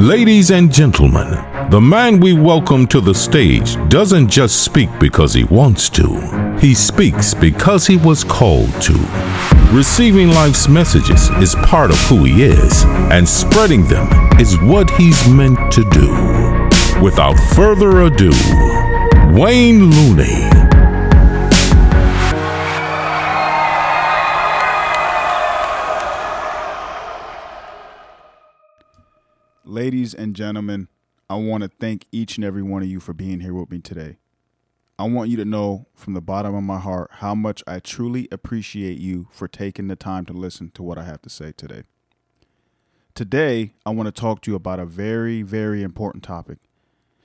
Ladies 0.00 0.50
and 0.50 0.72
gentlemen, 0.72 1.28
the 1.68 1.78
man 1.78 2.20
we 2.20 2.32
welcome 2.32 2.86
to 2.86 3.02
the 3.02 3.14
stage 3.14 3.76
doesn't 3.90 4.30
just 4.30 4.64
speak 4.64 4.88
because 4.98 5.34
he 5.34 5.44
wants 5.44 5.90
to, 5.90 6.56
he 6.58 6.72
speaks 6.72 7.34
because 7.34 7.86
he 7.86 7.98
was 7.98 8.24
called 8.24 8.72
to. 8.80 8.94
Receiving 9.70 10.28
life's 10.28 10.68
messages 10.68 11.28
is 11.42 11.54
part 11.56 11.90
of 11.90 11.98
who 12.08 12.24
he 12.24 12.44
is, 12.44 12.84
and 13.12 13.28
spreading 13.28 13.86
them 13.88 14.08
is 14.40 14.58
what 14.60 14.88
he's 14.92 15.28
meant 15.28 15.70
to 15.70 15.84
do. 15.90 16.08
Without 17.04 17.36
further 17.54 18.00
ado, 18.04 18.30
Wayne 19.38 19.90
Looney. 19.90 20.59
Ladies 29.70 30.14
and 30.14 30.34
gentlemen, 30.34 30.88
I 31.28 31.36
want 31.36 31.62
to 31.62 31.68
thank 31.68 32.06
each 32.10 32.36
and 32.36 32.44
every 32.44 32.60
one 32.60 32.82
of 32.82 32.88
you 32.88 32.98
for 32.98 33.12
being 33.12 33.38
here 33.38 33.54
with 33.54 33.70
me 33.70 33.78
today. 33.78 34.16
I 34.98 35.04
want 35.04 35.30
you 35.30 35.36
to 35.36 35.44
know 35.44 35.86
from 35.94 36.14
the 36.14 36.20
bottom 36.20 36.56
of 36.56 36.64
my 36.64 36.80
heart 36.80 37.08
how 37.12 37.36
much 37.36 37.62
I 37.68 37.78
truly 37.78 38.26
appreciate 38.32 38.98
you 38.98 39.28
for 39.30 39.46
taking 39.46 39.86
the 39.86 39.94
time 39.94 40.26
to 40.26 40.32
listen 40.32 40.72
to 40.72 40.82
what 40.82 40.98
I 40.98 41.04
have 41.04 41.22
to 41.22 41.30
say 41.30 41.52
today. 41.52 41.84
Today, 43.14 43.74
I 43.86 43.90
want 43.90 44.08
to 44.08 44.20
talk 44.20 44.40
to 44.42 44.50
you 44.50 44.56
about 44.56 44.80
a 44.80 44.84
very, 44.84 45.42
very 45.42 45.84
important 45.84 46.24
topic, 46.24 46.58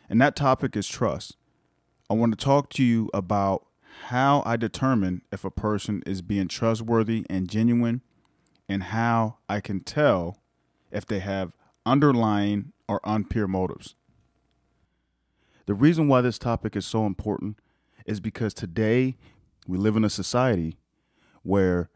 and 0.07 0.21
that 0.21 0.35
topic 0.35 0.75
is 0.75 0.87
trust. 0.87 1.37
I 2.11 2.13
want 2.13 2.37
to 2.37 2.45
talk 2.45 2.69
to 2.73 2.83
you 2.83 3.09
about 3.11 3.65
how 4.09 4.43
I 4.45 4.55
determine 4.55 5.23
if 5.31 5.45
a 5.45 5.49
person 5.49 6.03
is 6.05 6.21
being 6.21 6.47
trustworthy 6.47 7.25
and 7.27 7.49
genuine, 7.49 8.01
and 8.69 8.83
how 8.83 9.37
I 9.49 9.61
can 9.61 9.79
tell 9.79 10.37
if 10.91 11.07
they 11.07 11.21
have 11.21 11.51
underlying 11.85 12.71
or 12.87 12.99
unpure 13.01 13.47
motives. 13.47 13.95
The 15.65 15.73
reason 15.73 16.07
why 16.07 16.21
this 16.21 16.37
topic 16.37 16.75
is 16.75 16.85
so 16.85 17.05
important 17.05 17.57
is 18.05 18.19
because 18.19 18.53
today 18.53 19.15
we 19.67 19.77
live 19.77 19.95
in 19.95 20.03
a 20.03 20.09
society 20.09 20.77
where 21.41 21.89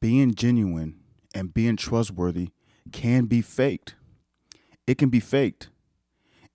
being 0.00 0.34
genuine 0.34 1.00
and 1.34 1.52
being 1.52 1.76
trustworthy 1.76 2.50
can 2.92 3.26
be 3.26 3.42
faked. 3.42 3.96
It 4.86 4.98
can 4.98 5.08
be 5.08 5.20
faked. 5.20 5.68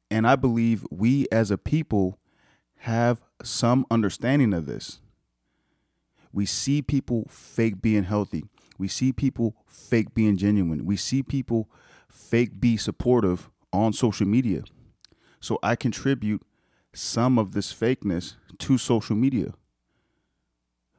And 0.10 0.26
I 0.26 0.36
believe 0.36 0.86
we 0.90 1.28
as 1.32 1.52
a 1.52 1.58
people 1.58 2.20
have 2.78 3.22
some 3.44 3.86
understanding 3.92 4.54
of 4.54 4.66
this. 4.66 5.00
We 6.32 6.46
see 6.46 6.82
people 6.82 7.28
fake 7.30 7.82
being 7.82 8.04
healthy. 8.04 8.46
We 8.78 8.88
see 8.88 9.12
people 9.12 9.56
fake 9.68 10.14
being 10.14 10.38
genuine. 10.38 10.86
We 10.86 10.98
see 10.98 11.22
people 11.24 11.70
fake 12.14 12.60
be 12.60 12.78
supportive 12.78 13.50
on 13.74 13.92
social 13.92 14.28
media. 14.28 14.64
So 15.40 15.60
I 15.64 15.76
contribute 15.76 16.44
some 16.94 17.40
of 17.40 17.54
this 17.54 17.74
fakeness 17.74 18.36
to 18.60 18.78
social 18.78 19.16
media. 19.16 19.54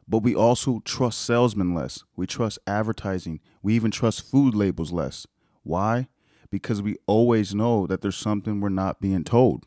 But 0.07 0.19
we 0.19 0.35
also 0.35 0.83
trust 0.85 1.23
salesmen 1.23 1.75
less. 1.75 2.05
We 2.17 2.27
trust 2.27 2.59
advertising. 2.67 3.41
We 3.63 3.75
even 3.75 3.91
trust 3.91 4.29
food 4.29 4.55
labels 4.55 4.93
less. 4.93 5.27
Why? 5.63 6.09
Because 6.51 6.83
we 6.83 6.97
always 7.07 7.55
know 7.55 7.87
that 7.87 8.03
there's 8.03 8.17
something 8.17 8.61
we're 8.61 8.69
not 8.69 9.01
being 9.01 9.25
told. 9.25 9.65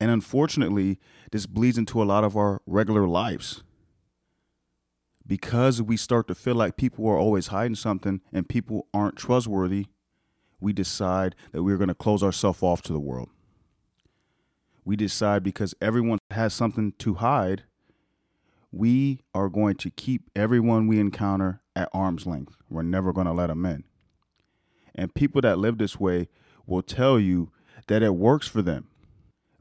And 0.00 0.10
unfortunately, 0.10 0.98
this 1.30 1.46
bleeds 1.46 1.78
into 1.78 2.02
a 2.02 2.04
lot 2.04 2.24
of 2.24 2.36
our 2.36 2.60
regular 2.66 3.06
lives. 3.06 3.62
Because 5.26 5.82
we 5.82 5.96
start 5.96 6.26
to 6.28 6.34
feel 6.34 6.54
like 6.54 6.76
people 6.76 7.06
are 7.08 7.18
always 7.18 7.48
hiding 7.48 7.74
something 7.74 8.20
and 8.32 8.48
people 8.48 8.88
aren't 8.94 9.16
trustworthy, 9.16 9.86
we 10.60 10.72
decide 10.72 11.34
that 11.52 11.62
we're 11.62 11.76
going 11.76 11.88
to 11.88 11.94
close 11.94 12.22
ourselves 12.22 12.62
off 12.62 12.82
to 12.82 12.92
the 12.92 13.00
world. 13.00 13.30
We 14.84 14.96
decide 14.96 15.42
because 15.42 15.74
everyone 15.80 16.18
has 16.30 16.54
something 16.54 16.92
to 16.98 17.14
hide, 17.14 17.64
we 18.72 19.20
are 19.34 19.48
going 19.48 19.76
to 19.76 19.90
keep 19.90 20.30
everyone 20.34 20.86
we 20.86 20.98
encounter 21.00 21.60
at 21.76 21.88
arm's 21.92 22.26
length. 22.26 22.56
We're 22.68 22.82
never 22.82 23.12
going 23.12 23.26
to 23.26 23.32
let 23.32 23.48
them 23.48 23.64
in. 23.66 23.84
And 24.94 25.14
people 25.14 25.40
that 25.42 25.58
live 25.58 25.78
this 25.78 26.00
way 26.00 26.28
will 26.66 26.82
tell 26.82 27.20
you 27.20 27.50
that 27.86 28.02
it 28.02 28.14
works 28.14 28.48
for 28.48 28.62
them 28.62 28.88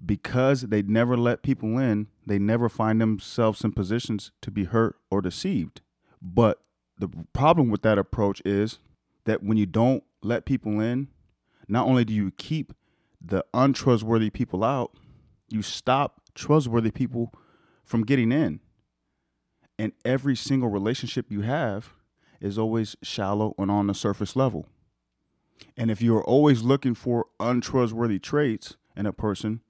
because 0.03 0.61
they 0.61 0.81
never 0.81 1.17
let 1.17 1.41
people 1.41 1.77
in, 1.77 2.07
they 2.25 2.39
never 2.39 2.69
find 2.69 3.01
themselves 3.01 3.63
in 3.63 3.71
positions 3.71 4.31
to 4.41 4.51
be 4.51 4.65
hurt 4.65 4.95
or 5.09 5.21
deceived. 5.21 5.81
But 6.21 6.61
the 6.97 7.09
problem 7.33 7.69
with 7.69 7.81
that 7.83 7.97
approach 7.97 8.41
is 8.45 8.79
that 9.27 9.43
when 9.43 9.57
you 9.57 9.65
don't 9.65 10.03
let 10.23 10.45
people 10.45 10.79
in, 10.79 11.09
not 11.67 11.85
only 11.85 12.05
do 12.05 12.13
you 12.13 12.31
keep 12.31 12.73
the 13.23 13.45
untrustworthy 13.53 14.29
people 14.29 14.63
out, 14.63 14.95
you 15.49 15.61
stop 15.61 16.21
trustworthy 16.33 16.91
people 16.91 17.33
from 17.83 18.03
getting 18.03 18.31
in. 18.31 18.61
And 19.77 19.91
every 20.05 20.35
single 20.35 20.69
relationship 20.69 21.27
you 21.29 21.41
have 21.41 21.93
is 22.39 22.57
always 22.57 22.95
shallow 23.03 23.53
and 23.57 23.69
on 23.69 23.87
the 23.87 23.93
surface 23.93 24.35
level. 24.35 24.67
And 25.75 25.91
if 25.91 26.01
you're 26.01 26.23
always 26.23 26.63
looking 26.63 26.95
for 26.95 27.25
untrustworthy 27.39 28.19
traits 28.19 28.77
in 28.95 29.05
a 29.05 29.13
person, 29.13 29.61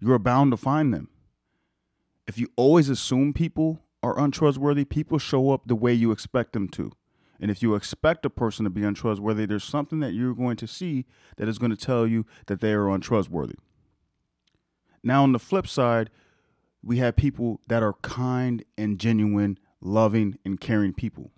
you're 0.00 0.18
bound 0.18 0.52
to 0.52 0.56
find 0.56 0.92
them. 0.92 1.08
If 2.26 2.38
you 2.38 2.48
always 2.56 2.88
assume 2.88 3.34
people 3.34 3.82
are 4.02 4.18
untrustworthy, 4.18 4.84
people 4.86 5.18
show 5.18 5.50
up 5.50 5.62
the 5.66 5.76
way 5.76 5.92
you 5.92 6.12
expect 6.12 6.54
them 6.54 6.68
to. 6.70 6.92
And 7.42 7.50
if 7.50 7.60
you 7.60 7.74
expect 7.74 8.24
a 8.24 8.30
person 8.30 8.62
to 8.62 8.70
be 8.70 8.84
untrustworthy, 8.84 9.46
there's 9.46 9.64
something 9.64 9.98
that 9.98 10.14
you're 10.14 10.32
going 10.32 10.56
to 10.58 10.68
see 10.68 11.06
that 11.38 11.48
is 11.48 11.58
going 11.58 11.72
to 11.72 11.76
tell 11.76 12.06
you 12.06 12.24
that 12.46 12.60
they 12.60 12.72
are 12.72 12.88
untrustworthy. 12.88 13.56
Now, 15.02 15.24
on 15.24 15.32
the 15.32 15.40
flip 15.40 15.66
side, 15.66 16.08
we 16.84 16.98
have 16.98 17.16
people 17.16 17.60
that 17.66 17.82
are 17.82 17.94
kind 17.94 18.64
and 18.78 18.96
genuine, 18.96 19.58
loving 19.80 20.38
and 20.44 20.60
caring 20.60 20.92
people. 20.92 21.32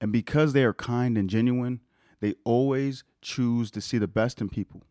And 0.00 0.12
because 0.12 0.52
they 0.52 0.62
are 0.62 0.72
kind 0.72 1.18
and 1.18 1.28
genuine, 1.28 1.80
they 2.20 2.34
always 2.44 3.02
choose 3.20 3.72
to 3.72 3.80
see 3.80 3.98
the 3.98 4.06
best 4.06 4.40
in 4.40 4.48
people. 4.48 4.84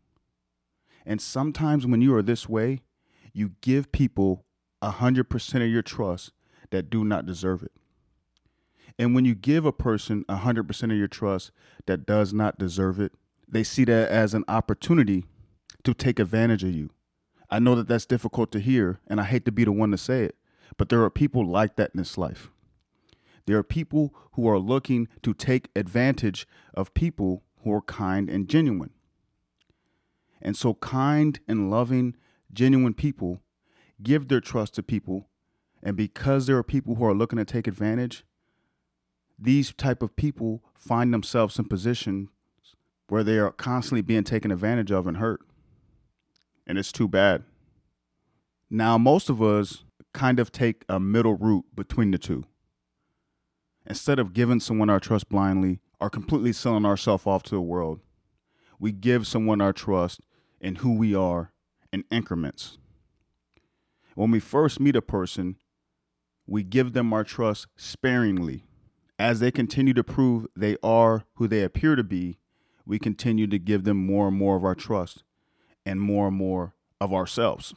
And 1.05 1.21
sometimes 1.21 1.87
when 1.87 2.01
you 2.01 2.13
are 2.13 2.21
this 2.21 2.49
way, 2.49 2.81
you 3.31 3.51
give 3.61 3.93
people 3.93 4.43
100% 4.83 5.55
of 5.55 5.69
your 5.69 5.81
trust 5.81 6.33
that 6.71 6.89
do 6.89 7.05
not 7.05 7.25
deserve 7.25 7.63
it. 7.63 7.71
And 8.99 9.13
when 9.13 9.25
you 9.25 9.35
give 9.35 9.65
a 9.65 9.71
person 9.71 10.25
100% 10.27 10.83
of 10.83 10.97
your 10.97 11.07
trust 11.07 11.51
that 11.85 12.05
does 12.05 12.33
not 12.33 12.57
deserve 12.57 12.99
it, 12.99 13.13
they 13.47 13.63
see 13.63 13.85
that 13.85 14.09
as 14.09 14.33
an 14.33 14.43
opportunity 14.47 15.25
to 15.83 15.93
take 15.93 16.19
advantage 16.19 16.63
of 16.63 16.73
you. 16.73 16.89
I 17.49 17.59
know 17.59 17.75
that 17.75 17.87
that's 17.87 18.05
difficult 18.05 18.51
to 18.51 18.59
hear, 18.59 18.99
and 19.07 19.21
I 19.21 19.23
hate 19.23 19.45
to 19.45 19.51
be 19.51 19.63
the 19.63 19.71
one 19.71 19.91
to 19.91 19.97
say 19.97 20.23
it, 20.23 20.35
but 20.77 20.89
there 20.89 21.03
are 21.03 21.09
people 21.09 21.45
like 21.45 21.75
that 21.77 21.91
in 21.93 21.97
this 21.99 22.17
life. 22.17 22.49
There 23.45 23.57
are 23.57 23.63
people 23.63 24.13
who 24.33 24.47
are 24.49 24.59
looking 24.59 25.07
to 25.23 25.33
take 25.33 25.69
advantage 25.75 26.45
of 26.73 26.93
people 26.93 27.43
who 27.63 27.71
are 27.73 27.81
kind 27.81 28.29
and 28.29 28.49
genuine. 28.49 28.91
And 30.41 30.57
so, 30.57 30.73
kind 30.75 31.39
and 31.47 31.71
loving, 31.71 32.15
genuine 32.51 32.93
people 32.93 33.39
give 34.03 34.27
their 34.27 34.41
trust 34.41 34.75
to 34.75 34.83
people. 34.83 35.29
And 35.81 35.95
because 35.95 36.45
there 36.45 36.57
are 36.57 36.63
people 36.63 36.95
who 36.95 37.05
are 37.05 37.13
looking 37.13 37.37
to 37.37 37.45
take 37.45 37.67
advantage, 37.67 38.25
these 39.39 39.73
type 39.73 40.01
of 40.01 40.15
people 40.15 40.63
find 40.73 41.13
themselves 41.13 41.59
in 41.59 41.65
positions 41.65 42.29
where 43.07 43.23
they 43.23 43.37
are 43.37 43.51
constantly 43.51 44.01
being 44.01 44.23
taken 44.23 44.51
advantage 44.51 44.91
of 44.91 45.07
and 45.07 45.17
hurt. 45.17 45.41
And 46.65 46.77
it's 46.77 46.91
too 46.91 47.07
bad. 47.07 47.43
Now, 48.69 48.97
most 48.97 49.29
of 49.29 49.41
us 49.41 49.83
kind 50.13 50.39
of 50.39 50.51
take 50.51 50.83
a 50.89 50.99
middle 50.99 51.35
route 51.35 51.65
between 51.73 52.11
the 52.11 52.17
two. 52.17 52.43
Instead 53.85 54.19
of 54.19 54.33
giving 54.33 54.59
someone 54.59 54.89
our 54.89 54.99
trust 54.99 55.29
blindly 55.29 55.79
or 56.01 56.09
completely 56.09 56.51
selling 56.51 56.85
ourselves 56.85 57.25
off 57.25 57.43
to 57.43 57.55
the 57.55 57.61
world, 57.61 58.01
we 58.79 58.91
give 58.91 59.25
someone 59.25 59.61
our 59.61 59.71
trust 59.71 60.21
in 60.59 60.75
who 60.75 60.93
we 60.93 61.15
are 61.15 61.53
in 61.93 62.03
increments. 62.11 62.77
When 64.15 64.31
we 64.31 64.39
first 64.39 64.79
meet 64.79 64.95
a 64.95 65.01
person, 65.01 65.55
we 66.45 66.63
give 66.63 66.93
them 66.93 67.13
our 67.13 67.23
trust 67.23 67.67
sparingly 67.77 68.66
as 69.19 69.39
they 69.39 69.51
continue 69.51 69.93
to 69.93 70.03
prove 70.03 70.47
they 70.55 70.77
are 70.83 71.25
who 71.35 71.47
they 71.47 71.63
appear 71.63 71.95
to 71.95 72.03
be, 72.03 72.37
we 72.85 72.99
continue 72.99 73.47
to 73.47 73.59
give 73.59 73.83
them 73.83 73.97
more 73.97 74.27
and 74.27 74.37
more 74.37 74.55
of 74.55 74.63
our 74.63 74.75
trust 74.75 75.23
and 75.85 75.99
more 75.99 76.27
and 76.27 76.37
more 76.37 76.73
of 77.01 77.13
ourselves. 77.13 77.73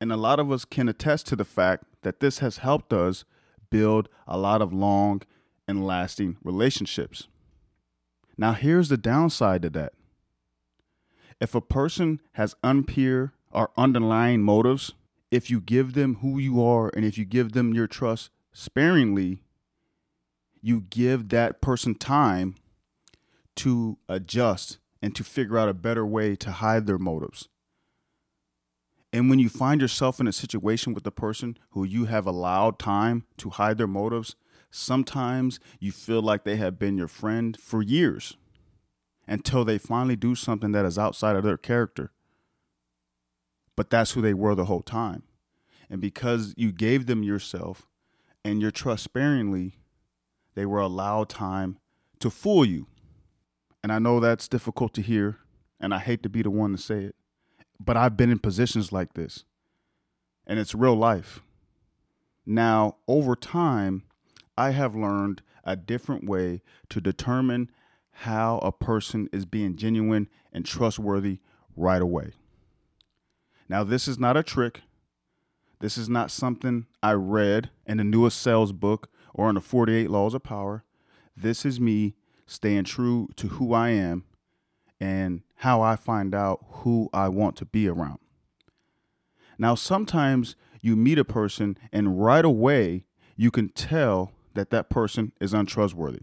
And 0.00 0.12
a 0.12 0.16
lot 0.16 0.40
of 0.40 0.50
us 0.50 0.64
can 0.64 0.88
attest 0.88 1.26
to 1.28 1.36
the 1.36 1.44
fact 1.44 1.84
that 2.02 2.20
this 2.20 2.40
has 2.40 2.58
helped 2.58 2.92
us 2.92 3.24
build 3.70 4.08
a 4.26 4.38
lot 4.38 4.60
of 4.60 4.72
long 4.72 5.22
and 5.66 5.86
lasting 5.86 6.36
relationships. 6.42 7.28
Now, 8.36 8.52
here's 8.52 8.88
the 8.88 8.96
downside 8.96 9.62
to 9.62 9.70
that. 9.70 9.92
If 11.40 11.54
a 11.54 11.60
person 11.60 12.20
has 12.32 12.56
unpure 12.64 13.32
or 13.50 13.70
underlying 13.76 14.42
motives, 14.42 14.92
if 15.30 15.50
you 15.50 15.60
give 15.60 15.94
them 15.94 16.16
who 16.16 16.38
you 16.38 16.62
are 16.64 16.90
and 16.94 17.04
if 17.04 17.16
you 17.16 17.24
give 17.24 17.52
them 17.52 17.72
your 17.72 17.86
trust 17.86 18.30
sparingly, 18.52 19.43
you 20.64 20.80
give 20.88 21.28
that 21.28 21.60
person 21.60 21.94
time 21.94 22.54
to 23.54 23.98
adjust 24.08 24.78
and 25.02 25.14
to 25.14 25.22
figure 25.22 25.58
out 25.58 25.68
a 25.68 25.74
better 25.74 26.06
way 26.06 26.34
to 26.34 26.50
hide 26.50 26.86
their 26.86 26.96
motives. 26.96 27.50
And 29.12 29.28
when 29.28 29.38
you 29.38 29.50
find 29.50 29.82
yourself 29.82 30.20
in 30.20 30.26
a 30.26 30.32
situation 30.32 30.94
with 30.94 31.06
a 31.06 31.10
person 31.10 31.58
who 31.72 31.84
you 31.84 32.06
have 32.06 32.26
allowed 32.26 32.78
time 32.78 33.26
to 33.36 33.50
hide 33.50 33.76
their 33.76 33.86
motives, 33.86 34.36
sometimes 34.70 35.60
you 35.80 35.92
feel 35.92 36.22
like 36.22 36.44
they 36.44 36.56
have 36.56 36.78
been 36.78 36.96
your 36.96 37.08
friend 37.08 37.58
for 37.60 37.82
years 37.82 38.38
until 39.28 39.66
they 39.66 39.76
finally 39.76 40.16
do 40.16 40.34
something 40.34 40.72
that 40.72 40.86
is 40.86 40.98
outside 40.98 41.36
of 41.36 41.44
their 41.44 41.58
character. 41.58 42.10
But 43.76 43.90
that's 43.90 44.12
who 44.12 44.22
they 44.22 44.34
were 44.34 44.54
the 44.54 44.64
whole 44.64 44.82
time. 44.82 45.24
And 45.90 46.00
because 46.00 46.54
you 46.56 46.72
gave 46.72 47.04
them 47.04 47.22
yourself 47.22 47.86
and 48.42 48.62
your 48.62 48.70
trust 48.70 49.04
sparingly, 49.04 49.76
they 50.54 50.66
were 50.66 50.80
allowed 50.80 51.28
time 51.28 51.78
to 52.20 52.30
fool 52.30 52.64
you. 52.64 52.86
And 53.82 53.92
I 53.92 53.98
know 53.98 54.20
that's 54.20 54.48
difficult 54.48 54.94
to 54.94 55.02
hear, 55.02 55.38
and 55.78 55.92
I 55.92 55.98
hate 55.98 56.22
to 56.22 56.28
be 56.28 56.42
the 56.42 56.50
one 56.50 56.72
to 56.72 56.78
say 56.78 57.04
it 57.04 57.14
but 57.80 57.96
I've 57.96 58.16
been 58.16 58.30
in 58.30 58.38
positions 58.38 58.92
like 58.92 59.14
this, 59.14 59.44
and 60.46 60.58
it's 60.58 60.74
real 60.74 60.94
life. 60.94 61.40
Now, 62.46 62.96
over 63.08 63.34
time, 63.34 64.04
I 64.56 64.70
have 64.70 64.94
learned 64.94 65.42
a 65.64 65.76
different 65.76 66.28
way 66.28 66.62
to 66.90 67.00
determine 67.00 67.70
how 68.18 68.58
a 68.58 68.70
person 68.70 69.28
is 69.32 69.44
being 69.44 69.76
genuine 69.76 70.28
and 70.52 70.64
trustworthy 70.64 71.40
right 71.74 72.02
away. 72.02 72.32
Now, 73.68 73.82
this 73.82 74.06
is 74.06 74.18
not 74.18 74.36
a 74.36 74.42
trick. 74.42 74.82
This 75.80 75.98
is 75.98 76.08
not 76.08 76.30
something 76.30 76.86
I 77.02 77.12
read 77.12 77.70
in 77.86 77.96
the 77.96 78.04
newest 78.04 78.40
sales 78.40 78.72
book 78.72 79.10
or 79.34 79.52
the 79.52 79.60
48 79.60 80.08
Laws 80.08 80.32
of 80.32 80.42
Power. 80.42 80.84
This 81.36 81.66
is 81.66 81.80
me 81.80 82.14
staying 82.46 82.84
true 82.84 83.28
to 83.36 83.48
who 83.48 83.74
I 83.74 83.90
am 83.90 84.24
and 85.00 85.42
how 85.56 85.82
I 85.82 85.96
find 85.96 86.34
out 86.34 86.64
who 86.68 87.10
I 87.12 87.28
want 87.28 87.56
to 87.56 87.64
be 87.64 87.88
around. 87.88 88.20
Now, 89.58 89.74
sometimes 89.74 90.56
you 90.80 90.96
meet 90.96 91.18
a 91.18 91.24
person 91.24 91.76
and 91.92 92.22
right 92.22 92.44
away 92.44 93.06
you 93.36 93.50
can 93.50 93.68
tell 93.70 94.32
that 94.54 94.70
that 94.70 94.88
person 94.88 95.32
is 95.40 95.52
untrustworthy. 95.52 96.22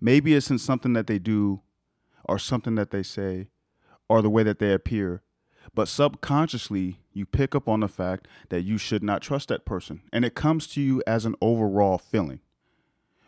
Maybe 0.00 0.34
it's 0.34 0.50
in 0.50 0.58
something 0.58 0.92
that 0.92 1.06
they 1.06 1.18
do 1.18 1.62
or 2.24 2.38
something 2.38 2.76
that 2.76 2.90
they 2.90 3.02
say 3.02 3.48
or 4.08 4.22
the 4.22 4.30
way 4.30 4.42
that 4.42 4.58
they 4.58 4.72
appear, 4.72 5.22
but 5.74 5.88
subconsciously 5.88 6.98
you 7.12 7.26
pick 7.26 7.54
up 7.54 7.68
on 7.68 7.80
the 7.80 7.88
fact 7.88 8.28
that 8.48 8.62
you 8.62 8.78
should 8.78 9.02
not 9.02 9.22
trust 9.22 9.48
that 9.48 9.64
person 9.64 10.02
and 10.12 10.24
it 10.24 10.34
comes 10.34 10.66
to 10.68 10.80
you 10.80 11.02
as 11.06 11.24
an 11.24 11.34
overall 11.40 11.98
feeling. 11.98 12.40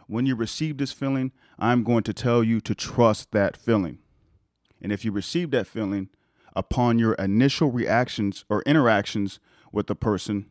When 0.07 0.27
you 0.27 0.37
receive 0.37 0.79
this 0.79 0.93
feeling, 0.93 1.33
I'm 1.59 1.83
going 1.83 2.03
to 2.05 2.13
tell 2.13 2.45
you 2.45 2.61
to 2.61 2.75
trust 2.75 3.33
that 3.33 3.57
feeling. 3.57 3.99
And 4.83 4.93
if 4.93 5.05
you 5.05 5.13
receive 5.13 5.51
that 5.53 5.67
feeling 5.67 6.11
upon 6.55 6.99
your 6.99 7.15
initial 7.15 7.71
reactions 7.71 8.45
or 8.49 8.63
interactions 8.63 9.41
with 9.73 9.87
the 9.87 9.95
person, 9.95 10.47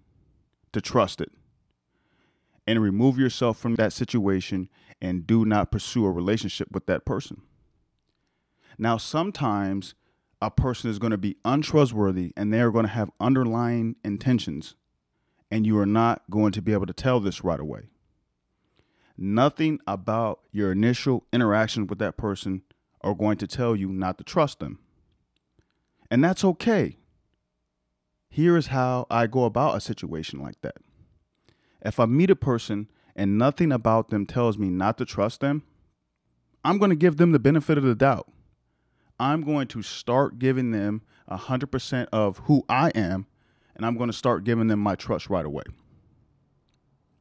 to 0.73 0.81
trust 0.81 1.21
it 1.21 1.31
and 2.67 2.81
remove 2.81 3.17
yourself 3.17 3.57
from 3.57 3.75
that 3.75 3.93
situation 3.93 4.69
and 5.01 5.25
do 5.25 5.45
not 5.45 5.71
pursue 5.71 6.05
a 6.05 6.11
relationship 6.11 6.69
with 6.71 6.85
that 6.87 7.05
person. 7.05 7.41
Now, 8.77 8.97
sometimes 8.97 9.93
a 10.43 10.51
person 10.51 10.91
is 10.91 10.99
going 10.99 11.11
to 11.11 11.17
be 11.17 11.37
untrustworthy 11.45 12.33
and 12.35 12.53
they 12.53 12.59
are 12.59 12.69
going 12.69 12.85
to 12.85 12.91
have 12.91 13.09
underlying 13.17 13.95
intentions, 14.03 14.75
and 15.49 15.65
you 15.65 15.79
are 15.79 15.85
not 15.85 16.21
going 16.29 16.51
to 16.51 16.61
be 16.61 16.73
able 16.73 16.85
to 16.85 16.93
tell 16.93 17.21
this 17.21 17.45
right 17.45 17.61
away. 17.61 17.83
Nothing 19.17 19.79
about 19.87 20.41
your 20.51 20.73
initial 20.73 21.25
interaction 21.31 21.87
with 21.87 21.99
that 21.99 22.17
person 22.17 22.63
are 22.99 23.15
going 23.15 23.37
to 23.37 23.47
tell 23.47 23.73
you 23.73 23.87
not 23.87 24.17
to 24.17 24.23
trust 24.25 24.59
them. 24.59 24.79
And 26.11 26.21
that's 26.21 26.43
okay. 26.43 26.97
Here 28.29 28.57
is 28.57 28.67
how 28.67 29.07
I 29.09 29.27
go 29.27 29.45
about 29.45 29.77
a 29.77 29.81
situation 29.81 30.41
like 30.41 30.59
that. 30.61 30.75
If 31.81 32.01
I 32.01 32.05
meet 32.05 32.29
a 32.29 32.35
person 32.35 32.89
and 33.15 33.37
nothing 33.37 33.71
about 33.71 34.09
them 34.09 34.25
tells 34.25 34.57
me 34.57 34.69
not 34.69 34.97
to 34.97 35.05
trust 35.05 35.39
them, 35.39 35.63
I'm 36.65 36.79
going 36.79 36.89
to 36.89 36.95
give 36.95 37.15
them 37.15 37.31
the 37.31 37.39
benefit 37.39 37.77
of 37.77 37.85
the 37.85 37.95
doubt. 37.95 38.29
I'm 39.19 39.41
going 39.41 39.67
to 39.69 39.81
start 39.81 40.39
giving 40.39 40.71
them 40.71 41.01
100% 41.29 42.07
of 42.11 42.39
who 42.39 42.63
I 42.67 42.89
am, 42.89 43.27
and 43.75 43.85
I'm 43.85 43.97
going 43.97 44.09
to 44.09 44.17
start 44.17 44.43
giving 44.43 44.67
them 44.67 44.79
my 44.79 44.95
trust 44.95 45.29
right 45.29 45.45
away. 45.45 45.63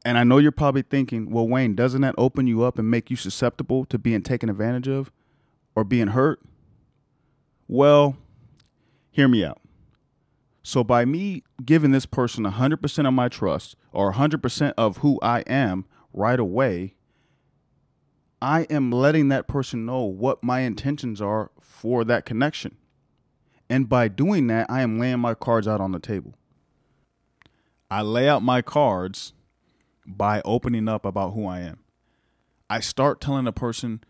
And 0.05 0.19
I 0.19 0.25
know 0.25 0.39
you're 0.39 0.51
probably 0.51 0.83
thinking, 0.83 1.31
well, 1.31 1.47
Wayne, 1.47 1.75
doesn't 1.75 2.01
that 2.01 2.17
open 2.19 2.47
you 2.47 2.63
up 2.63 2.79
and 2.79 2.91
make 2.91 3.09
you 3.09 3.17
susceptible 3.17 3.85
to 3.85 3.99
being 3.99 4.23
taken 4.23 4.49
advantage 4.49 4.89
of? 4.89 5.13
or 5.75 5.85
being 5.85 6.09
hurt? 6.09 6.41
Well, 7.69 8.17
hear 9.11 9.29
me 9.29 9.45
out. 9.45 9.61
So, 10.63 10.85
by 10.85 11.05
me 11.05 11.43
giving 11.65 11.91
this 11.91 12.07
person 12.07 12.45
100% 12.45 13.09
of 13.09 13.15
my 13.15 13.29
trust 13.29 13.77
or 13.93 14.13
100% 14.13 14.75
of 14.77 14.99
who 14.99 15.19
I 15.21 15.41
am 15.41 15.87
right 16.13 16.39
away, 16.39 16.95
I 18.43 18.63
am 18.63 18.91
letting 18.91 19.29
that 19.29 19.47
person 19.47 19.87
know 19.87 20.03
what 20.03 20.43
my 20.43 20.61
intentions 20.63 21.23
are 21.23 21.53
for 21.61 22.03
that 22.03 22.25
connection. 22.25 22.77
And 23.71 23.89
by 23.89 24.09
doing 24.09 24.49
that, 24.49 24.69
I 24.69 24.83
am 24.83 24.99
laying 24.99 25.21
my 25.21 25.35
cards 25.35 25.69
out 25.69 25.81
on 25.81 25.93
the 25.93 26.01
table. 26.01 26.35
I 27.89 28.03
lay 28.03 28.29
out 28.29 28.43
my 28.43 28.61
cards 28.61 29.33
by 30.05 30.43
opening 30.45 30.89
up 30.89 31.05
about 31.05 31.35
who 31.35 31.47
I 31.47 31.61
am. 31.61 31.85
I 32.69 32.81
start 32.81 33.21
telling 33.21 33.47
a 33.47 33.53
person 33.53 34.03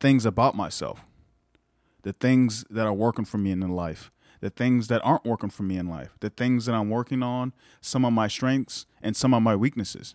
things 0.00 0.24
about 0.24 0.56
myself, 0.56 1.04
the 2.04 2.14
things 2.14 2.64
that 2.70 2.86
are 2.86 2.94
working 2.94 3.26
for 3.26 3.36
me 3.36 3.50
in 3.50 3.60
life, 3.60 4.10
the 4.40 4.48
things 4.48 4.88
that 4.88 5.02
aren't 5.04 5.26
working 5.26 5.50
for 5.50 5.62
me 5.62 5.76
in 5.76 5.90
life, 5.90 6.16
the 6.20 6.30
things 6.30 6.64
that 6.64 6.74
I'm 6.74 6.88
working 6.88 7.22
on, 7.22 7.52
some 7.82 8.06
of 8.06 8.14
my 8.14 8.28
strengths 8.28 8.86
and 9.02 9.14
some 9.14 9.34
of 9.34 9.42
my 9.42 9.54
weaknesses. 9.54 10.14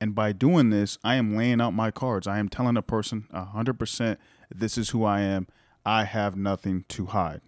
And 0.00 0.14
by 0.14 0.32
doing 0.32 0.70
this, 0.70 0.98
I 1.04 1.16
am 1.16 1.36
laying 1.36 1.60
out 1.60 1.74
my 1.74 1.90
cards. 1.90 2.26
I 2.26 2.38
am 2.38 2.48
telling 2.48 2.76
a 2.76 2.82
person 2.82 3.26
100% 3.34 4.16
this 4.54 4.78
is 4.78 4.90
who 4.90 5.04
I 5.04 5.20
am. 5.20 5.46
I 5.84 6.04
have 6.04 6.36
nothing 6.36 6.84
to 6.88 7.06
hide. 7.06 7.42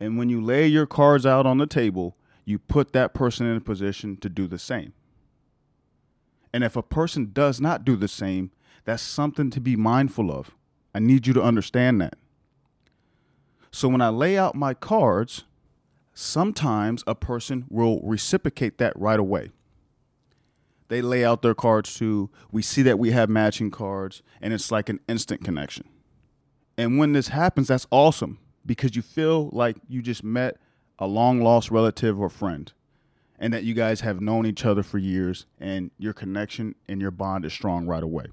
And 0.00 0.18
when 0.18 0.28
you 0.28 0.40
lay 0.40 0.66
your 0.66 0.86
cards 0.86 1.24
out 1.24 1.46
on 1.46 1.58
the 1.58 1.66
table, 1.66 2.16
you 2.44 2.58
put 2.58 2.92
that 2.92 3.14
person 3.14 3.46
in 3.46 3.56
a 3.56 3.60
position 3.60 4.16
to 4.16 4.28
do 4.28 4.46
the 4.46 4.58
same. 4.58 4.92
And 6.52 6.64
if 6.64 6.76
a 6.76 6.82
person 6.82 7.30
does 7.32 7.60
not 7.60 7.84
do 7.84 7.94
the 7.94 8.08
same, 8.08 8.50
that's 8.84 9.02
something 9.02 9.50
to 9.50 9.60
be 9.60 9.76
mindful 9.76 10.30
of. 10.30 10.52
I 10.94 10.98
need 10.98 11.26
you 11.26 11.34
to 11.34 11.42
understand 11.42 12.00
that. 12.00 12.14
So 13.70 13.88
when 13.88 14.00
I 14.00 14.08
lay 14.08 14.38
out 14.38 14.54
my 14.54 14.72
cards, 14.72 15.44
sometimes 16.14 17.04
a 17.06 17.14
person 17.14 17.66
will 17.68 18.00
reciprocate 18.02 18.78
that 18.78 18.98
right 18.98 19.20
away. 19.20 19.50
They 20.88 21.02
lay 21.02 21.24
out 21.24 21.42
their 21.42 21.54
cards 21.54 21.94
too. 21.94 22.30
We 22.50 22.62
see 22.62 22.82
that 22.82 22.98
we 22.98 23.10
have 23.10 23.28
matching 23.28 23.70
cards, 23.70 24.22
and 24.40 24.52
it's 24.52 24.70
like 24.70 24.88
an 24.88 25.00
instant 25.08 25.44
connection. 25.44 25.88
And 26.76 26.98
when 26.98 27.12
this 27.12 27.28
happens, 27.28 27.68
that's 27.68 27.86
awesome 27.90 28.38
because 28.64 28.94
you 28.94 29.02
feel 29.02 29.50
like 29.52 29.76
you 29.88 30.00
just 30.00 30.22
met 30.22 30.58
a 30.98 31.06
long 31.06 31.40
lost 31.40 31.70
relative 31.70 32.20
or 32.20 32.28
friend 32.28 32.72
and 33.38 33.52
that 33.52 33.64
you 33.64 33.74
guys 33.74 34.00
have 34.00 34.20
known 34.20 34.46
each 34.46 34.64
other 34.64 34.82
for 34.82 34.98
years 34.98 35.46
and 35.58 35.90
your 35.98 36.12
connection 36.12 36.74
and 36.88 37.00
your 37.00 37.10
bond 37.10 37.44
is 37.44 37.52
strong 37.52 37.86
right 37.86 38.02
away. 38.02 38.26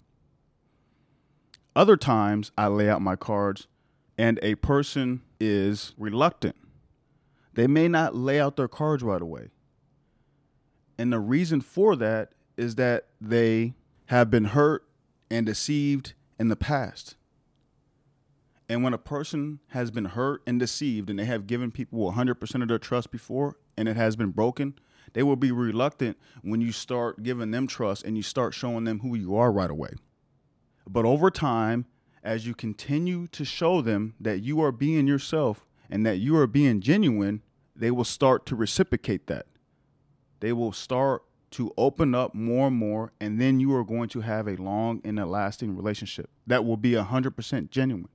Other 1.76 1.98
times 1.98 2.52
I 2.58 2.68
lay 2.68 2.90
out 2.90 3.02
my 3.02 3.16
cards 3.16 3.68
and 4.18 4.40
a 4.42 4.56
person 4.56 5.22
is 5.40 5.94
reluctant. 5.98 6.56
They 7.54 7.68
may 7.68 7.88
not 7.88 8.16
lay 8.16 8.40
out 8.40 8.56
their 8.56 8.68
cards 8.68 9.04
right 9.04 9.22
away. 9.22 9.50
And 10.98 11.12
the 11.12 11.20
reason 11.20 11.62
for 11.62 11.96
that 11.98 12.34
is 12.58 12.76
that 12.76 13.08
they 13.20 13.74
have 14.08 14.30
been 14.30 14.46
hurt 14.46 14.88
and 15.30 15.46
deceived 15.46 16.14
in 16.40 16.48
the 16.48 16.56
past. 16.56 17.16
And 18.68 18.84
when 18.84 18.94
a 18.94 19.00
person 19.00 19.60
has 19.70 19.92
been 19.92 20.06
hurt 20.06 20.42
and 20.48 20.60
deceived 20.60 21.10
and 21.10 21.20
they 21.20 21.26
have 21.26 21.48
given 21.48 21.72
people 21.72 22.12
100% 22.12 22.62
of 22.62 22.68
their 22.68 22.80
trust 22.80 23.12
before 23.12 23.58
and 23.78 23.88
it 23.88 23.96
has 23.96 24.16
been 24.16 24.32
broken, 24.32 24.74
they 25.14 25.24
will 25.24 25.36
be 25.36 25.52
reluctant 25.52 26.18
when 26.42 26.62
you 26.62 26.72
start 26.72 27.24
giving 27.24 27.52
them 27.52 27.68
trust 27.68 28.04
and 28.04 28.18
you 28.18 28.24
start 28.24 28.54
showing 28.54 28.84
them 28.84 29.00
who 29.00 29.16
you 29.16 29.36
are 29.36 29.52
right 29.52 29.70
away. 29.70 29.92
But 30.88 31.06
over 31.06 31.30
time, 31.30 31.86
as 32.24 32.48
you 32.48 32.56
continue 32.56 33.28
to 33.28 33.46
show 33.46 33.82
them 33.82 34.16
that 34.20 34.42
you 34.42 34.62
are 34.62 34.72
being 34.72 35.08
yourself 35.08 35.66
and 35.90 36.06
that 36.06 36.18
you 36.18 36.36
are 36.36 36.48
being 36.48 36.82
genuine, 36.82 37.44
they 37.76 37.92
will 37.92 38.04
start 38.04 38.46
to 38.48 38.56
reciprocate 38.56 39.28
that. 39.28 39.46
They 40.40 40.52
will 40.52 40.72
start 40.72 41.24
to 41.56 41.74
open 41.78 42.14
up 42.14 42.36
more 42.36 42.68
and 42.68 42.76
more, 42.76 43.14
and 43.22 43.40
then 43.40 43.62
you 43.62 43.74
are 43.74 43.86
going 43.86 44.10
to 44.10 44.20
have 44.20 44.46
a 44.46 44.58
long 44.58 45.00
and 45.06 45.18
a 45.18 45.26
lasting 45.26 45.74
relationship 45.74 46.30
that 46.46 46.66
will 46.66 46.76
be 46.76 46.92
100% 46.92 47.70
genuine. 47.70 48.10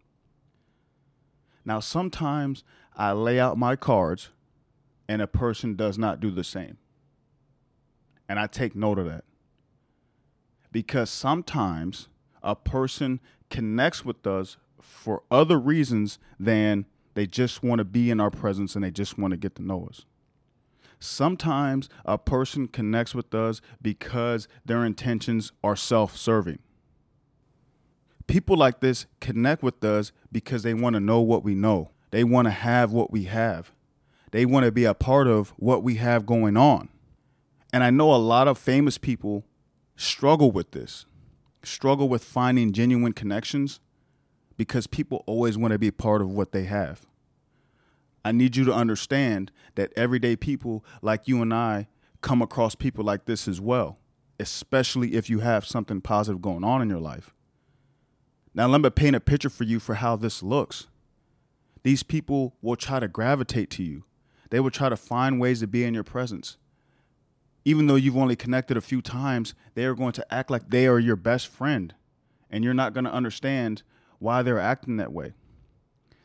Now, 1.64 1.80
sometimes 1.80 2.64
I 2.94 3.12
lay 3.12 3.40
out 3.40 3.56
my 3.56 3.76
cards 3.76 4.28
and 5.08 5.22
a 5.22 5.26
person 5.26 5.74
does 5.74 5.96
not 5.96 6.20
do 6.20 6.30
the 6.30 6.44
same. 6.44 6.76
And 8.28 8.38
I 8.38 8.46
take 8.46 8.76
note 8.76 8.98
of 8.98 9.06
that. 9.06 9.24
Because 10.70 11.08
sometimes 11.08 12.08
a 12.42 12.54
person 12.54 13.20
connects 13.48 14.04
with 14.04 14.26
us 14.26 14.58
for 14.82 15.22
other 15.30 15.58
reasons 15.58 16.18
than 16.38 16.84
they 17.14 17.26
just 17.26 17.62
want 17.62 17.78
to 17.78 17.84
be 17.86 18.10
in 18.10 18.20
our 18.20 18.30
presence 18.30 18.74
and 18.74 18.84
they 18.84 18.90
just 18.90 19.16
want 19.16 19.30
to 19.30 19.38
get 19.38 19.54
to 19.54 19.62
know 19.62 19.86
us. 19.88 20.04
Sometimes 21.00 21.88
a 22.04 22.18
person 22.18 22.68
connects 22.68 23.14
with 23.14 23.34
us 23.34 23.62
because 23.80 24.46
their 24.66 24.84
intentions 24.84 25.50
are 25.64 25.74
self 25.74 26.16
serving. 26.16 26.58
People 28.26 28.56
like 28.56 28.80
this 28.80 29.06
connect 29.18 29.62
with 29.62 29.82
us 29.82 30.12
because 30.30 30.62
they 30.62 30.74
want 30.74 30.94
to 30.94 31.00
know 31.00 31.20
what 31.20 31.42
we 31.42 31.54
know, 31.54 31.90
they 32.10 32.22
want 32.22 32.46
to 32.46 32.52
have 32.52 32.92
what 32.92 33.10
we 33.10 33.24
have, 33.24 33.72
they 34.30 34.44
want 34.44 34.66
to 34.66 34.70
be 34.70 34.84
a 34.84 34.94
part 34.94 35.26
of 35.26 35.50
what 35.56 35.82
we 35.82 35.96
have 35.96 36.26
going 36.26 36.56
on. 36.56 36.90
And 37.72 37.82
I 37.82 37.90
know 37.90 38.14
a 38.14 38.16
lot 38.16 38.46
of 38.46 38.58
famous 38.58 38.98
people 38.98 39.44
struggle 39.96 40.50
with 40.52 40.72
this, 40.72 41.06
struggle 41.62 42.08
with 42.08 42.22
finding 42.22 42.72
genuine 42.72 43.14
connections 43.14 43.80
because 44.56 44.86
people 44.86 45.24
always 45.26 45.56
want 45.56 45.72
to 45.72 45.78
be 45.78 45.90
part 45.90 46.20
of 46.20 46.30
what 46.30 46.52
they 46.52 46.64
have. 46.64 47.06
I 48.24 48.32
need 48.32 48.56
you 48.56 48.64
to 48.64 48.72
understand 48.72 49.50
that 49.76 49.92
everyday 49.96 50.36
people 50.36 50.84
like 51.02 51.26
you 51.26 51.40
and 51.42 51.54
I 51.54 51.88
come 52.20 52.42
across 52.42 52.74
people 52.74 53.04
like 53.04 53.24
this 53.24 53.48
as 53.48 53.60
well, 53.60 53.98
especially 54.38 55.14
if 55.14 55.30
you 55.30 55.40
have 55.40 55.64
something 55.64 56.00
positive 56.00 56.42
going 56.42 56.64
on 56.64 56.82
in 56.82 56.90
your 56.90 57.00
life. 57.00 57.34
Now, 58.54 58.66
let 58.66 58.80
me 58.80 58.90
paint 58.90 59.16
a 59.16 59.20
picture 59.20 59.48
for 59.48 59.64
you 59.64 59.78
for 59.78 59.94
how 59.94 60.16
this 60.16 60.42
looks. 60.42 60.88
These 61.82 62.02
people 62.02 62.56
will 62.60 62.76
try 62.76 63.00
to 63.00 63.08
gravitate 63.08 63.70
to 63.70 63.82
you, 63.82 64.04
they 64.50 64.60
will 64.60 64.70
try 64.70 64.88
to 64.88 64.96
find 64.96 65.40
ways 65.40 65.60
to 65.60 65.66
be 65.66 65.84
in 65.84 65.94
your 65.94 66.04
presence. 66.04 66.56
Even 67.64 67.86
though 67.86 67.94
you've 67.94 68.16
only 68.16 68.36
connected 68.36 68.76
a 68.76 68.80
few 68.80 69.02
times, 69.02 69.54
they 69.74 69.84
are 69.84 69.94
going 69.94 70.12
to 70.12 70.34
act 70.34 70.50
like 70.50 70.70
they 70.70 70.86
are 70.86 70.98
your 70.98 71.16
best 71.16 71.46
friend, 71.46 71.94
and 72.50 72.64
you're 72.64 72.74
not 72.74 72.94
going 72.94 73.04
to 73.04 73.12
understand 73.12 73.82
why 74.18 74.42
they're 74.42 74.58
acting 74.58 74.96
that 74.96 75.12
way. 75.12 75.34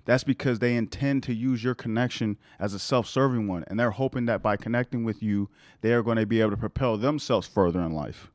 That's 0.05 0.23
because 0.23 0.59
they 0.59 0.75
intend 0.75 1.23
to 1.23 1.33
use 1.33 1.63
your 1.63 1.75
connection 1.75 2.37
as 2.59 2.73
a 2.73 2.79
self 2.79 3.07
serving 3.07 3.47
one. 3.47 3.65
And 3.67 3.79
they're 3.79 3.91
hoping 3.91 4.25
that 4.27 4.41
by 4.41 4.55
connecting 4.55 5.03
with 5.03 5.21
you, 5.21 5.49
they 5.81 5.93
are 5.93 6.03
going 6.03 6.17
to 6.17 6.25
be 6.25 6.41
able 6.41 6.51
to 6.51 6.57
propel 6.57 6.97
themselves 6.97 7.47
further 7.47 7.81
in 7.81 7.91
life. 7.91 8.31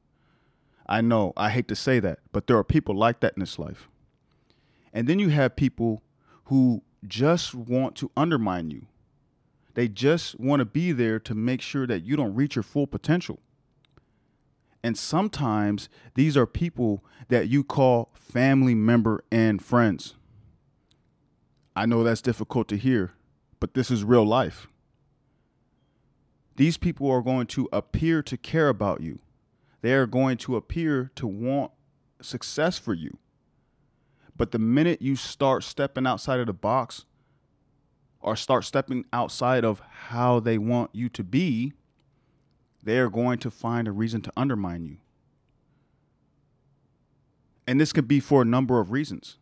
I 0.87 1.01
know, 1.01 1.33
I 1.37 1.51
hate 1.51 1.69
to 1.69 1.77
say 1.77 2.01
that, 2.01 2.19
but 2.33 2.49
there 2.49 2.59
are 2.59 2.65
people 2.65 2.97
like 2.97 3.21
that 3.21 3.35
in 3.37 3.41
this 3.41 3.59
life. 3.59 3.89
And 4.93 5.07
then 5.07 5.21
you 5.21 5.29
have 5.29 5.55
people 5.55 6.03
who 6.47 6.83
just 7.07 7.55
want 7.55 7.95
to 7.97 8.11
undermine 8.17 8.73
you. 8.73 8.87
They 9.75 9.87
just 9.87 10.39
want 10.41 10.59
to 10.59 10.65
be 10.65 10.91
there 10.91 11.21
to 11.21 11.35
make 11.35 11.63
sure 11.63 11.87
that 11.87 12.03
you 12.03 12.17
don't 12.17 12.35
reach 12.35 12.57
your 12.57 12.65
full 12.65 12.89
potential. 12.89 13.39
And 14.83 14.99
sometimes 14.99 15.89
these 16.15 16.37
are 16.37 16.47
people 16.47 17.05
that 17.29 17.49
you 17.49 17.63
call 17.63 18.11
family 18.15 18.75
member 18.75 19.23
and 19.31 19.63
friends. 19.63 20.17
I 21.75 21.87
know 21.87 22.03
that's 22.03 22.23
difficult 22.23 22.69
to 22.69 22.77
hear, 22.77 23.13
but 23.59 23.75
this 23.75 23.91
is 23.91 24.05
real 24.05 24.25
life. 24.25 24.67
These 26.57 26.77
people 26.77 27.11
are 27.11 27.23
going 27.23 27.47
to 27.49 27.69
appear 27.73 28.23
to 28.23 28.37
care 28.37 28.69
about 28.69 29.01
you. 29.01 29.21
They 29.83 29.95
are 29.95 30.07
going 30.07 30.37
to 30.39 30.57
appear 30.57 31.11
to 31.15 31.27
want 31.27 31.73
success 32.21 32.79
for 32.79 32.93
you. 32.93 33.19
But 34.37 34.53
the 34.53 34.59
minute 34.59 35.01
you 35.01 35.17
start 35.17 35.65
stepping 35.65 36.07
outside 36.07 36.41
of 36.41 36.47
the 36.47 36.53
box 36.53 37.05
or 38.21 38.37
start 38.37 38.65
stepping 38.65 39.05
outside 39.13 39.65
of 39.65 39.81
how 39.81 40.41
they 40.41 40.59
want 40.59 40.91
you 40.93 41.09
to 41.11 41.25
be, 41.25 41.73
they 42.83 42.99
are 42.99 43.09
going 43.09 43.39
to 43.39 43.51
find 43.51 43.89
a 43.89 43.93
reason 43.93 44.21
to 44.23 44.33
undermine 44.37 44.85
you. 44.85 44.97
And 47.67 47.81
this 47.81 47.93
could 47.93 48.09
be 48.09 48.21
for 48.21 48.43
a 48.43 48.47
number 48.47 48.81
of 48.81 48.91
reasons 48.91 49.37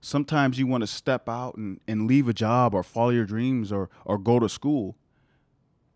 sometimes 0.00 0.58
you 0.58 0.66
want 0.66 0.82
to 0.82 0.86
step 0.86 1.28
out 1.28 1.56
and, 1.56 1.80
and 1.86 2.06
leave 2.06 2.28
a 2.28 2.32
job 2.32 2.74
or 2.74 2.82
follow 2.82 3.10
your 3.10 3.24
dreams 3.24 3.70
or, 3.70 3.90
or 4.04 4.18
go 4.18 4.38
to 4.38 4.48
school. 4.48 4.96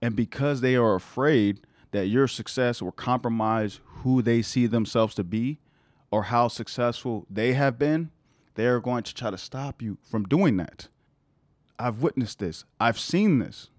And 0.02 0.14
because 0.14 0.60
they 0.60 0.76
are 0.76 0.94
afraid 0.94 1.60
that 1.92 2.08
your 2.08 2.28
success 2.28 2.82
will 2.82 2.92
compromise 2.92 3.80
who 3.84 4.20
they 4.20 4.42
see 4.42 4.66
themselves 4.66 5.14
to 5.14 5.24
be 5.24 5.60
or 6.10 6.24
how 6.24 6.48
successful 6.48 7.26
they 7.30 7.54
have 7.54 7.78
been, 7.78 8.10
they 8.54 8.66
are 8.66 8.80
going 8.80 9.02
to 9.04 9.14
try 9.14 9.30
to 9.30 9.38
stop 9.38 9.80
you 9.80 9.98
from 10.02 10.24
doing 10.24 10.56
that. 10.58 10.88
I've 11.78 12.02
witnessed 12.02 12.38
this, 12.38 12.64
I've 12.78 12.98
seen 12.98 13.38
this. 13.38 13.70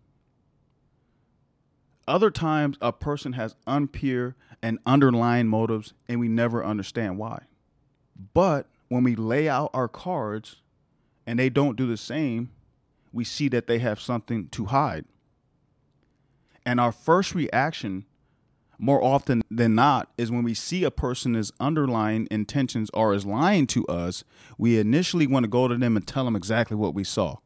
Other 2.07 2.29
times, 2.29 2.77
a 2.81 2.91
person 2.91 3.33
has 3.33 3.55
unpure 3.65 4.35
and 4.61 4.77
underlying 4.85 5.47
motives, 5.47 5.93
and 6.07 6.19
we 6.19 6.27
never 6.27 6.63
understand 6.63 7.17
why. 7.17 7.43
But 8.33 8.67
when 8.89 9.03
we 9.03 9.15
lay 9.15 9.49
out 9.49 9.71
our 9.73 9.87
cards 9.87 10.57
and 11.25 11.39
they 11.39 11.49
don't 11.49 11.75
do 11.75 11.87
the 11.87 11.97
same, 11.97 12.51
we 13.11 13.23
see 13.23 13.47
that 13.49 13.67
they 13.67 13.79
have 13.79 13.99
something 13.99 14.47
to 14.49 14.65
hide. 14.65 15.05
And 16.65 16.79
our 16.79 16.91
first 16.91 17.33
reaction, 17.33 18.05
more 18.77 19.03
often 19.03 19.43
than 19.49 19.75
not, 19.75 20.11
is 20.17 20.31
when 20.31 20.43
we 20.43 20.53
see 20.53 20.83
a 20.83 20.91
person's 20.91 21.51
underlying 21.59 22.27
intentions 22.29 22.89
or 22.93 23.13
is 23.13 23.25
lying 23.25 23.67
to 23.67 23.85
us, 23.87 24.23
we 24.57 24.79
initially 24.79 25.27
want 25.27 25.43
to 25.43 25.49
go 25.49 25.67
to 25.67 25.77
them 25.77 25.95
and 25.95 26.05
tell 26.05 26.25
them 26.25 26.35
exactly 26.35 26.75
what 26.75 26.93
we 26.93 27.03
saw. 27.03 27.37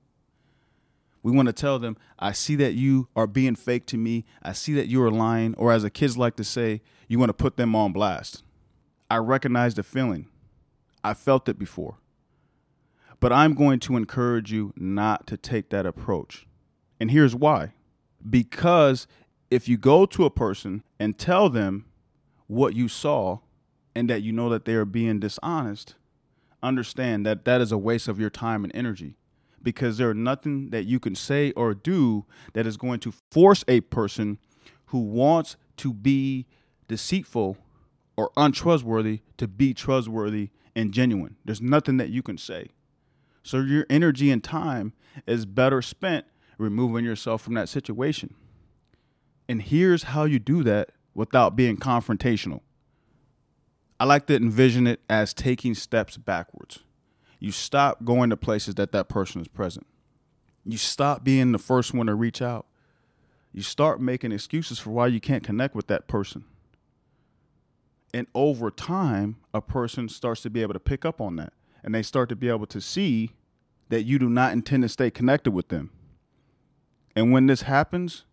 We 1.22 1.34
want 1.34 1.48
to 1.48 1.54
tell 1.54 1.80
them, 1.80 1.98
I 2.18 2.32
see 2.32 2.56
that 2.56 2.74
you 2.76 3.10
are 3.16 3.28
being 3.28 3.56
fake 3.56 3.86
to 3.88 3.98
me. 3.98 4.26
I 4.42 4.54
see 4.54 4.74
that 4.76 4.88
you 4.88 5.04
are 5.04 5.12
lying. 5.12 5.54
Or 5.56 5.72
as 5.72 5.84
the 5.84 5.90
kids 5.90 6.18
like 6.18 6.38
to 6.38 6.46
say, 6.46 6.82
you 7.10 7.20
want 7.20 7.30
to 7.30 7.34
put 7.34 7.58
them 7.58 7.76
on 7.76 7.92
blast. 7.92 8.44
I 9.12 9.18
recognize 9.18 9.76
the 9.76 9.84
feeling. 9.84 10.28
I 11.04 11.14
felt 11.14 11.50
it 11.50 11.58
before. 11.58 11.98
But 13.20 13.34
I'm 13.34 13.54
going 13.54 13.80
to 13.82 13.98
encourage 13.98 14.52
you 14.52 14.74
not 14.76 15.28
to 15.28 15.38
take 15.38 15.70
that 15.70 15.86
approach. 15.86 16.48
And 17.00 17.12
here's 17.12 17.36
why. 17.36 17.74
Because 18.28 19.08
if 19.52 19.68
you 19.68 19.78
go 19.78 20.06
to 20.06 20.26
a 20.26 20.30
person 20.30 20.84
and 21.00 21.18
tell 21.18 21.50
them 21.50 21.86
what 22.48 22.76
you 22.76 22.88
saw 22.88 23.40
and 23.96 24.10
that 24.10 24.22
you 24.22 24.32
know 24.32 24.50
that 24.50 24.66
they 24.66 24.74
are 24.74 24.86
being 24.86 25.20
dishonest, 25.20 25.96
understand 26.62 27.26
that 27.26 27.46
that 27.46 27.62
is 27.62 27.72
a 27.72 27.78
waste 27.78 28.08
of 28.08 28.20
your 28.20 28.30
time 28.30 28.64
and 28.64 28.74
energy 28.76 29.16
because 29.62 29.98
there's 29.98 30.16
nothing 30.16 30.70
that 30.70 30.86
you 30.86 31.00
can 31.00 31.16
say 31.16 31.52
or 31.52 31.74
do 31.74 32.26
that 32.54 32.66
is 32.66 32.78
going 32.78 33.00
to 33.00 33.14
force 33.32 33.64
a 33.68 33.82
person 33.82 34.38
who 34.88 35.00
wants 35.00 35.56
to 35.78 35.94
be 35.94 36.46
deceitful 36.88 37.58
or 38.18 38.32
untrustworthy 38.38 39.22
to 39.38 39.48
be 39.48 39.74
trustworthy 39.74 40.50
and 40.80 40.94
genuine. 40.94 41.36
There's 41.44 41.62
nothing 41.62 41.98
that 41.98 42.10
you 42.10 42.24
can 42.24 42.38
say. 42.38 42.68
So 43.44 43.60
your 43.60 43.86
energy 43.90 44.32
and 44.32 44.44
time 44.44 44.94
is 45.28 45.46
better 45.46 45.82
spent 45.82 46.26
removing 46.58 47.06
yourself 47.06 47.42
from 47.42 47.54
that 47.56 47.70
situation. 47.70 48.34
And 49.48 49.62
here's 49.62 50.04
how 50.04 50.26
you 50.26 50.40
do 50.40 50.64
that 50.64 50.92
without 51.14 51.56
being 51.56 51.78
confrontational. 51.78 52.62
I 54.00 54.06
like 54.06 54.28
to 54.28 54.36
envision 54.36 54.88
it 54.88 55.02
as 55.10 55.34
taking 55.34 55.76
steps 55.76 56.16
backwards. 56.18 56.80
You 57.40 57.52
stop 57.52 58.06
going 58.06 58.30
to 58.30 58.38
places 58.38 58.76
that 58.76 58.92
that 58.92 59.10
person 59.10 59.42
is 59.42 59.48
present. 59.48 59.88
You 60.66 60.78
stop 60.78 61.24
being 61.24 61.52
the 61.52 61.58
first 61.58 61.94
one 61.94 62.08
to 62.08 62.16
reach 62.16 62.42
out. 62.42 62.66
You 63.52 63.64
start 63.64 64.00
making 64.00 64.32
excuses 64.32 64.80
for 64.80 64.92
why 64.92 65.08
you 65.08 65.20
can't 65.20 65.44
connect 65.44 65.76
with 65.76 65.88
that 65.88 66.08
person. 66.08 66.46
And 68.14 68.28
over 68.34 68.72
time, 68.72 69.38
a 69.54 69.62
person 69.62 70.10
starts 70.10 70.42
to 70.42 70.50
be 70.50 70.62
able 70.62 70.74
to 70.74 70.80
pick 70.80 71.06
up 71.06 71.22
on 71.22 71.36
that 71.36 71.54
and 71.84 71.94
they 71.94 72.04
start 72.04 72.30
to 72.30 72.36
be 72.36 72.50
able 72.50 72.66
to 72.68 72.82
see 72.82 73.32
that 73.90 74.04
you 74.04 74.20
do 74.20 74.30
not 74.30 74.54
intend 74.54 74.84
to 74.84 74.90
stay 74.90 75.10
connected 75.10 75.52
with 75.52 75.70
them. 75.70 75.92
And 77.16 77.32
when 77.32 77.48
this 77.48 77.64
happens, 77.64 78.26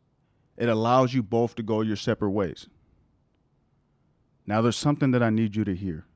it 0.57 0.69
allows 0.69 1.15
you 1.15 1.23
both 1.23 1.55
to 1.57 1.63
go 1.63 1.81
your 1.81 1.97
separate 1.97 2.31
ways. 2.31 2.69
Now, 4.47 4.61
there's 4.61 4.77
something 4.77 5.11
that 5.11 5.23
I 5.23 5.31
need 5.31 5.57
you 5.57 5.65
to 5.65 5.75
hear, 5.75 6.07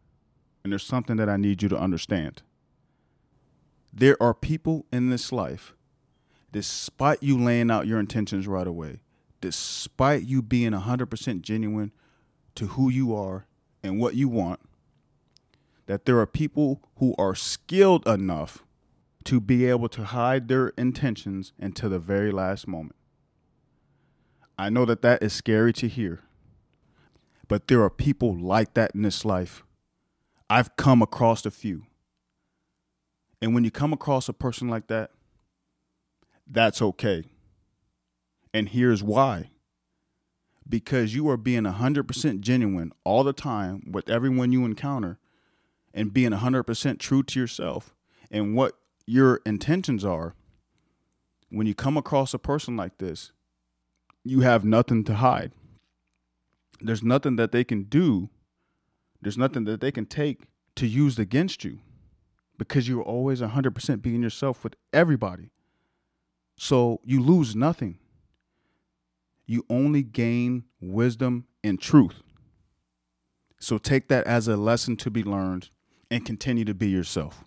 and 0.62 0.72
there's 0.72 0.84
something 0.84 1.16
that 1.16 1.28
I 1.28 1.36
need 1.36 1.62
you 1.62 1.68
to 1.68 1.78
understand. 1.78 2.42
There 3.92 4.16
are 4.22 4.34
people 4.34 4.86
in 4.92 5.10
this 5.10 5.32
life, 5.32 5.74
despite 6.52 7.22
you 7.22 7.36
laying 7.36 7.70
out 7.70 7.88
your 7.88 7.98
intentions 7.98 8.46
right 8.46 8.66
away, 8.66 9.00
despite 9.40 10.22
you 10.22 10.42
being 10.42 10.72
100% 10.72 11.40
genuine 11.40 11.92
to 12.54 12.68
who 12.68 12.88
you 12.88 13.14
are 13.14 13.46
and 13.82 13.98
what 14.00 14.14
you 14.14 14.28
want, 14.28 14.60
that 15.86 16.04
there 16.04 16.18
are 16.18 16.26
people 16.26 16.80
who 16.96 17.14
are 17.18 17.34
skilled 17.34 18.06
enough 18.06 18.64
to 19.24 19.40
be 19.40 19.66
able 19.66 19.88
to 19.88 20.04
hide 20.04 20.48
their 20.48 20.68
intentions 20.78 21.52
until 21.58 21.90
the 21.90 21.98
very 21.98 22.30
last 22.32 22.66
moment. 22.66 22.96
I 24.58 24.70
know 24.70 24.84
that 24.84 25.02
that 25.02 25.22
is 25.22 25.32
scary 25.32 25.72
to 25.74 25.88
hear, 25.88 26.20
but 27.48 27.68
there 27.68 27.82
are 27.82 27.90
people 27.90 28.36
like 28.36 28.74
that 28.74 28.94
in 28.94 29.02
this 29.02 29.24
life. 29.24 29.64
I've 30.48 30.76
come 30.76 31.00
across 31.02 31.46
a 31.46 31.50
few. 31.50 31.84
And 33.40 33.54
when 33.54 33.64
you 33.64 33.70
come 33.70 33.92
across 33.92 34.28
a 34.28 34.32
person 34.32 34.68
like 34.68 34.88
that, 34.88 35.12
that's 36.46 36.82
okay. 36.82 37.24
And 38.52 38.68
here's 38.68 39.02
why 39.02 39.49
because 40.70 41.14
you 41.14 41.28
are 41.28 41.36
being 41.36 41.64
100% 41.64 42.40
genuine 42.40 42.92
all 43.04 43.24
the 43.24 43.32
time 43.32 43.82
with 43.90 44.08
everyone 44.08 44.52
you 44.52 44.64
encounter 44.64 45.18
and 45.92 46.14
being 46.14 46.30
100% 46.30 46.98
true 46.98 47.22
to 47.24 47.40
yourself, 47.40 47.94
and 48.30 48.54
what 48.54 48.78
your 49.06 49.40
intentions 49.44 50.04
are, 50.04 50.36
when 51.48 51.66
you 51.66 51.74
come 51.74 51.96
across 51.96 52.32
a 52.32 52.38
person 52.38 52.76
like 52.76 52.98
this, 52.98 53.32
you 54.22 54.40
have 54.40 54.64
nothing 54.64 55.02
to 55.04 55.14
hide. 55.14 55.50
There's 56.80 57.02
nothing 57.02 57.36
that 57.36 57.50
they 57.50 57.64
can 57.64 57.82
do, 57.84 58.30
there's 59.20 59.36
nothing 59.36 59.64
that 59.64 59.80
they 59.80 59.90
can 59.90 60.06
take 60.06 60.44
to 60.76 60.86
use 60.86 61.18
against 61.18 61.64
you 61.64 61.80
because 62.56 62.88
you're 62.88 63.02
always 63.02 63.40
100% 63.40 64.02
being 64.02 64.22
yourself 64.22 64.62
with 64.62 64.76
everybody. 64.92 65.50
So 66.56 67.00
you 67.04 67.20
lose 67.22 67.56
nothing. 67.56 67.98
You 69.50 69.66
only 69.68 70.04
gain 70.04 70.62
wisdom 70.80 71.44
and 71.64 71.80
truth. 71.80 72.22
So 73.58 73.78
take 73.78 74.06
that 74.06 74.24
as 74.24 74.46
a 74.46 74.56
lesson 74.56 74.96
to 74.98 75.10
be 75.10 75.24
learned 75.24 75.70
and 76.08 76.24
continue 76.24 76.64
to 76.66 76.72
be 76.72 76.88
yourself. 76.88 77.42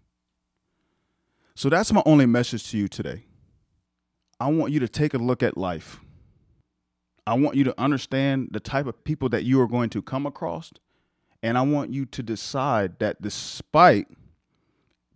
So 1.55 1.69
that's 1.69 1.93
my 1.93 2.03
only 2.05 2.25
message 2.25 2.69
to 2.71 2.77
you 2.77 2.89
today. 2.89 3.23
I 4.37 4.49
want 4.49 4.73
you 4.73 4.81
to 4.81 4.89
take 4.89 5.13
a 5.13 5.17
look 5.17 5.41
at 5.41 5.55
life. 5.55 6.01
I 7.25 7.35
want 7.35 7.55
you 7.55 7.63
to 7.63 7.81
understand 7.81 8.49
the 8.51 8.59
type 8.59 8.85
of 8.85 9.05
people 9.05 9.29
that 9.29 9.45
you 9.45 9.61
are 9.61 9.67
going 9.67 9.89
to 9.91 10.01
come 10.01 10.25
across. 10.25 10.73
And 11.41 11.57
I 11.57 11.61
want 11.61 11.93
you 11.93 12.05
to 12.07 12.21
decide 12.21 12.99
that 12.99 13.21
despite 13.21 14.09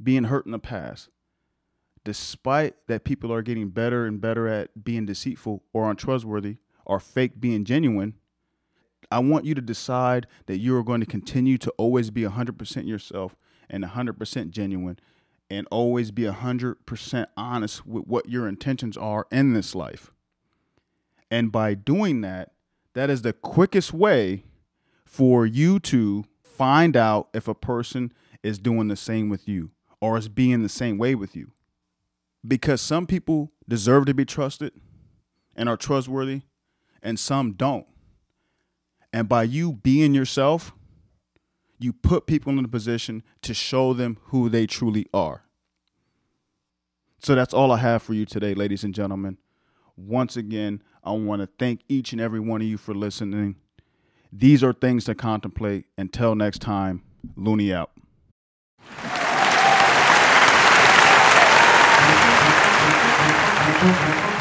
being 0.01 0.23
hurt 0.23 0.45
in 0.45 0.53
the 0.53 0.57
past, 0.57 1.09
despite 2.05 2.75
that 2.87 3.03
people 3.03 3.33
are 3.33 3.41
getting 3.41 3.71
better 3.71 4.05
and 4.05 4.21
better 4.21 4.47
at 4.47 4.85
being 4.85 5.05
deceitful 5.05 5.63
or 5.73 5.91
untrustworthy 5.91 6.59
or 6.87 6.99
fake 6.99 7.39
being 7.39 7.65
genuine, 7.65 8.15
I 9.11 9.19
want 9.19 9.45
you 9.45 9.53
to 9.53 9.61
decide 9.61 10.25
that 10.47 10.57
you 10.57 10.75
are 10.75 10.83
going 10.83 11.01
to 11.01 11.05
continue 11.05 11.57
to 11.59 11.71
always 11.77 12.09
be 12.09 12.23
100% 12.23 12.87
yourself 12.87 13.35
and 13.69 13.83
100% 13.83 14.49
genuine 14.49 14.99
and 15.49 15.67
always 15.69 16.11
be 16.11 16.23
100% 16.23 17.27
honest 17.37 17.85
with 17.85 18.05
what 18.05 18.29
your 18.29 18.47
intentions 18.47 18.97
are 18.97 19.27
in 19.31 19.53
this 19.53 19.75
life. 19.75 20.11
And 21.29 21.51
by 21.51 21.73
doing 21.73 22.21
that, 22.21 22.53
that 22.93 23.09
is 23.09 23.21
the 23.21 23.33
quickest 23.33 23.93
way 23.93 24.43
for 25.05 25.45
you 25.45 25.79
to 25.81 26.25
find 26.41 26.97
out 26.97 27.29
if 27.33 27.47
a 27.47 27.53
person 27.53 28.11
is 28.43 28.59
doing 28.59 28.87
the 28.87 28.95
same 28.95 29.29
with 29.29 29.47
you 29.47 29.71
or 30.01 30.17
is 30.17 30.29
being 30.29 30.63
the 30.63 30.69
same 30.69 30.97
way 30.97 31.15
with 31.15 31.35
you. 31.35 31.51
Because 32.45 32.81
some 32.81 33.05
people 33.05 33.51
deserve 33.67 34.05
to 34.05 34.13
be 34.13 34.25
trusted 34.25 34.73
and 35.55 35.67
are 35.67 35.77
trustworthy, 35.77 36.41
and 37.01 37.19
some 37.19 37.53
don't. 37.53 37.85
And 39.13 39.29
by 39.29 39.43
you 39.43 39.73
being 39.73 40.13
yourself, 40.13 40.73
you 41.79 41.93
put 41.93 42.27
people 42.27 42.57
in 42.57 42.65
a 42.65 42.67
position 42.67 43.23
to 43.43 43.53
show 43.53 43.93
them 43.93 44.17
who 44.25 44.49
they 44.49 44.65
truly 44.65 45.07
are. 45.13 45.43
So 47.19 47.35
that's 47.35 47.53
all 47.53 47.71
I 47.71 47.77
have 47.77 48.03
for 48.03 48.13
you 48.13 48.25
today, 48.25 48.53
ladies 48.53 48.83
and 48.83 48.93
gentlemen. 48.93 49.37
Once 49.95 50.37
again, 50.37 50.81
I 51.03 51.11
want 51.11 51.41
to 51.41 51.49
thank 51.57 51.81
each 51.87 52.11
and 52.11 52.21
every 52.21 52.39
one 52.39 52.61
of 52.61 52.67
you 52.67 52.77
for 52.77 52.93
listening. 52.93 53.55
These 54.31 54.63
are 54.63 54.73
things 54.73 55.05
to 55.05 55.15
contemplate. 55.15 55.85
Until 55.97 56.35
next 56.35 56.59
time, 56.59 57.01
Looney 57.35 57.73
out. 57.73 57.91
Thank 63.79 64.31
you. 64.31 64.36